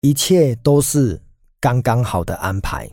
[0.00, 1.20] 一切都是
[1.60, 2.88] 刚刚好的安排。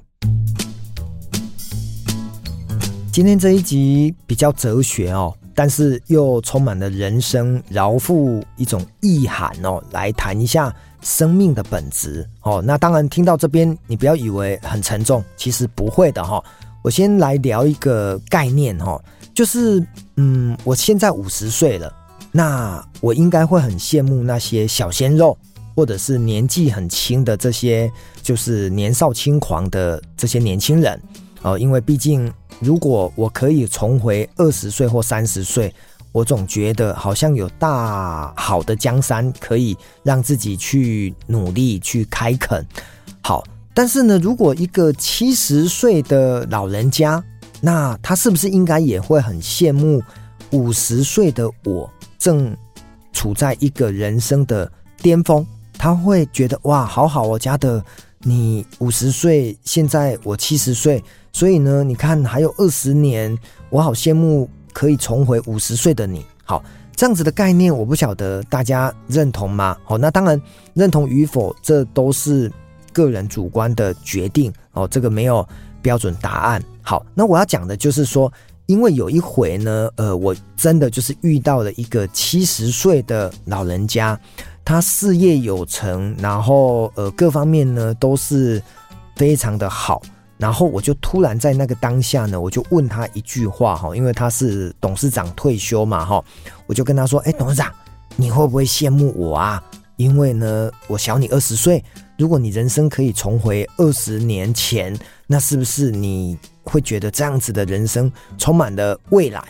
[3.11, 12.59] 今天这一集比较哲学哦，但是又充满了人生饶富一种意涵哦，来谈一下生命的本质哦。
[12.59, 16.43] 那当然，听到这边你不要以为很沉重，其实不会的哈。
[16.81, 18.99] 我先来聊一个概念哈，
[19.31, 19.79] 就是
[20.15, 21.93] 嗯，我现在五十岁了，
[22.31, 25.37] 那我应该会很羡慕那些小鲜肉，
[25.75, 27.91] 或者是年纪很轻的这些，
[28.21, 30.99] 就是年少轻狂的这些年轻人
[31.41, 32.33] 哦，因为毕竟。
[32.61, 35.75] 如果我可以重回二十岁或三十岁，
[36.13, 42.65] 我总觉得好像有大好的江山可以让自己去努力去开垦。
[43.21, 47.21] 好，但是呢，如果一个七十岁的老人家，
[47.59, 50.01] 那他是不是应该也会很羡慕
[50.51, 52.55] 五十岁的我正
[53.11, 55.45] 处在一个人生的巅峰？
[55.85, 57.79] 他会觉得哇，好好哦，嘉德，
[58.23, 61.03] 你五十岁，现在我七十岁。
[61.31, 63.37] 所以呢，你看还有二十年，
[63.69, 66.25] 我好羡慕可以重回五十岁的你。
[66.43, 66.63] 好，
[66.95, 69.77] 这样子的概念，我不晓得大家认同吗？
[69.83, 70.41] 好，那当然
[70.73, 72.51] 认同与否，这都是
[72.91, 75.47] 个人主观的决定哦，这个没有
[75.83, 76.59] 标准答案。
[76.81, 78.33] 好，那我要讲的就是说，
[78.65, 84.19] 因为有一回呢，呃，我真的就是遇到了一个七十岁的老人家，
[84.65, 88.61] 他事业有成，然后呃各方面呢都是
[89.15, 90.01] 非常的好。
[90.37, 96.21] 然后我就突然在那个当下呢，我就问他一句话哈，因为他是董事长退休嘛哈，
[96.67, 97.71] 我就跟他说：“哎，董事长，
[98.17, 99.63] 你会不会羡慕我啊？
[99.95, 101.81] 因为呢，我小你二十岁，
[102.17, 104.93] 如果你人生可以重回二十年前，
[105.25, 109.41] 那是不是你会觉得这样子的人生充满了未来？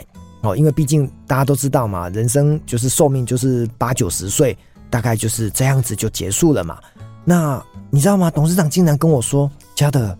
[0.41, 4.55] 哦，因为毕竟大家都知道嘛，人生就是寿命就是八九十岁，
[4.89, 6.79] 大概就是这样子就结束了嘛。
[7.23, 8.29] 那你知道吗？
[8.29, 10.17] 董事长竟然跟我说：‘嘉德。’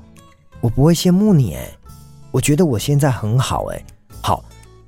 [0.62, 1.70] 我不会羡慕你哎，
[2.32, 3.86] 我觉得我现在很好哎。
[4.20, 4.44] 好，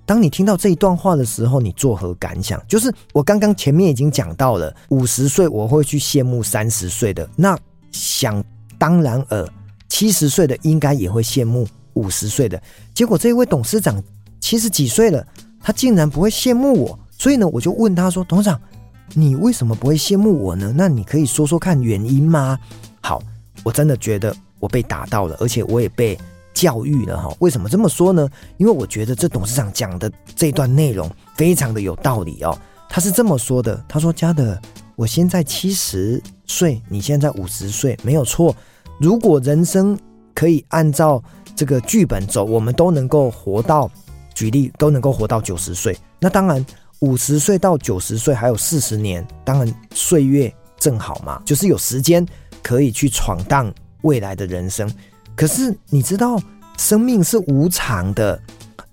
[0.07, 2.59] 当你听到这一段话的时候，你作何感想？
[2.67, 7.55] 就是我刚刚前面已经讲到了，五十岁我会去羡慕三十岁的，那
[7.91, 8.43] 想
[8.79, 9.47] 当然尔，
[9.87, 12.59] 七十岁的应该也会羡慕五十岁的。
[12.95, 14.01] 结果这一位董事长
[14.39, 15.23] 七十几岁了，
[15.61, 18.59] 他竟然不会羡慕我，所以呢，我就问他说：“董事长，
[19.13, 20.73] 你为什么不会羡慕我呢？
[20.75, 22.57] 那你可以说说看原因吗？”
[23.01, 23.21] 好，
[23.63, 24.35] 我真的觉得。
[24.59, 26.17] 我被打到了，而且我也被
[26.51, 27.31] 教育了哈。
[27.37, 28.27] 为什么这么说呢？
[28.57, 32.57] 因为我觉得这董事长讲的这段内容非常的有道理哦。
[32.89, 34.59] 他是这么说的：他说，嘉德，
[34.95, 38.55] 我现在七十岁，你现在五十岁，没有错。
[38.99, 39.95] 如果人生
[40.33, 41.23] 可以按照
[41.55, 43.87] 这个剧本走，我们都能够活到，
[44.33, 45.95] 举例都能够活到九十岁。
[46.19, 46.65] 那当然，
[46.99, 52.25] 五十岁到九十岁还有四十年，当然岁月正好嘛，就是有时间
[52.61, 53.73] 可以去闯荡。
[54.03, 54.89] 未来的人生，
[55.35, 56.39] 可是你知道，
[56.77, 58.39] 生命是无常的。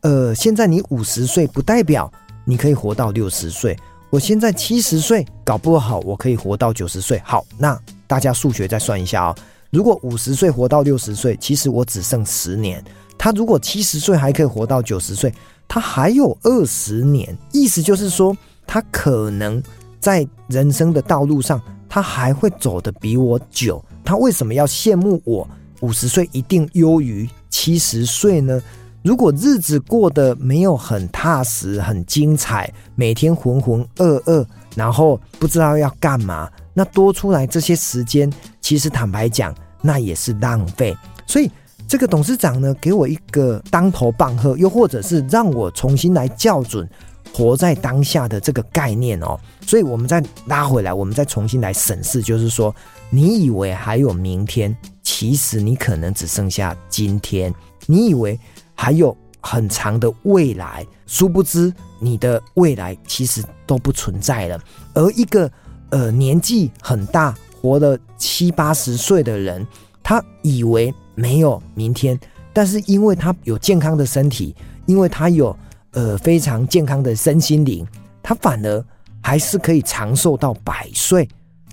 [0.01, 2.11] 呃，现在你五十岁，不代表
[2.45, 3.79] 你可以活到六十岁。
[4.09, 7.21] 我现在七十岁，搞不好我可以活到九十岁。
[7.23, 9.37] 好，那大家数学再算一下哦。
[9.75, 12.81] 如果五十岁活到六十岁，其实我只剩十年。
[13.19, 15.35] 他如果七十岁还可以活到九十岁，
[15.67, 17.37] 他还有二十年。
[17.51, 18.37] 意思就是说，
[18.69, 19.61] 他可能
[19.99, 23.85] 在人生的道路上，他还会走得比我久。
[24.05, 25.49] 他为什么要羡慕我
[25.81, 28.63] 五十岁一定优于七十岁呢？
[29.03, 34.47] 如果日子过得没有很踏实、很精彩，每天浑浑噩噩，
[34.77, 40.97] 然后不知道要干嘛，那多出来这些时间，其实坦白讲，那也是浪费。
[41.27, 41.49] 所以
[41.87, 46.89] 这个董事长呢，给我一个当头棒喝，又或者是让我重新来校准
[47.33, 49.39] 活在当下的这个概念哦。
[49.67, 52.75] 所以我们再拉回来，我们再重新来审视，就是说。
[53.11, 57.55] 你以为还有明天，其实你可能只剩下今天。
[57.87, 58.37] 你以为
[58.75, 64.61] 还有很长的未来，殊不知你的未来其实都不存在了。
[64.95, 65.49] 而一个
[65.91, 69.67] 呃年纪很大，活了七八十岁的人，
[70.03, 72.21] 他以为没有明天，
[72.53, 75.57] 但是因为他有健康的身体，因为他有
[75.93, 77.87] 呃非常健康的身心灵，
[78.23, 78.85] 他反而
[79.23, 81.27] 还是可以长寿到百岁。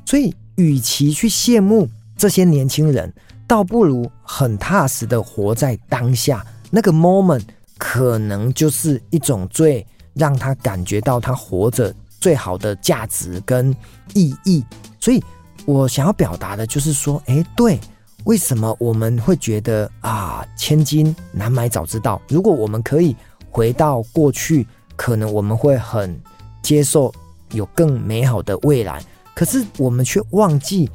[0.05, 0.33] 所以。
[0.57, 3.11] 与其去羡慕这些年轻人，
[3.47, 6.45] 倒不如很踏实的活在当下。
[6.69, 7.41] 那个 moment
[7.79, 9.83] 可能就是一种最
[10.13, 13.75] 让他感觉到他活着最好的价值跟
[14.13, 14.63] 意义。
[14.99, 15.23] 所以
[15.65, 17.79] 我想要表达的就是说，诶，对，
[18.23, 22.21] 为什么我们会觉得啊，千金难买早知道？
[22.27, 23.15] 如果我们可以
[23.49, 24.65] 回到过去，
[24.95, 26.19] 可能我们会很
[26.61, 27.13] 接受
[27.51, 29.03] 有更美好的未来。
[29.33, 30.89] 可是我们却忘记，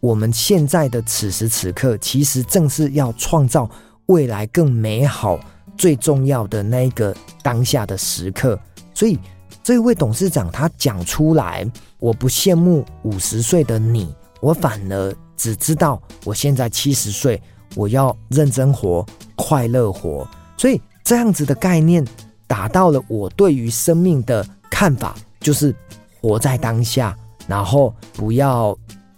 [0.00, 3.68] 我们现在的此时此刻，其实正是要创造
[4.06, 5.38] 未来更美好、
[5.76, 8.58] 最重要的那一个当下的时刻。
[8.94, 9.18] 所以，
[9.62, 11.66] 这位董事长他讲出来，
[11.98, 17.40] 我不羡慕五十岁的你，我反而只知道我现在七十岁，
[17.74, 19.04] 我要认真活、
[19.36, 20.26] 快乐活。
[20.56, 22.04] 所以，这样子的概念
[22.46, 25.74] 达到了我对于生命的看法，就是
[26.20, 27.16] 活在当下，
[27.46, 28.76] 然后不要。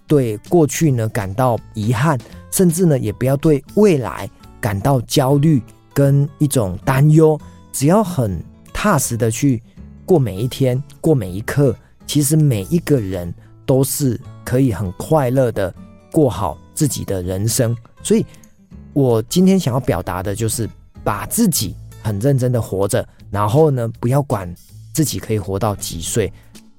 [0.09, 2.19] 对过去呢感到遗憾，
[2.50, 4.29] 甚至呢也不要对未来
[4.61, 5.62] 感到焦虑
[5.95, 7.41] 跟一种担忧。
[7.73, 8.38] 只要很
[8.75, 9.62] 踏实的去
[10.04, 11.75] 过每一天，过每一刻，
[12.06, 13.32] 其实每一个人
[13.64, 15.75] 都是可以很快乐的
[16.10, 17.76] 过好自己的人生。
[18.02, 18.25] 所以，
[18.93, 20.69] 我今天想要表达的就是，
[21.04, 24.52] 把自己很认真的活着，然后呢，不要管
[24.93, 26.32] 自己可以活到几岁，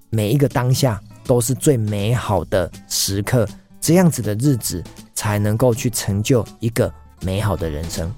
[0.09, 1.01] 每一个当下。
[1.25, 3.47] 都是最美好的时刻，
[3.79, 4.83] 这样子的日子
[5.13, 8.13] 才能够去成就一个美好的人生。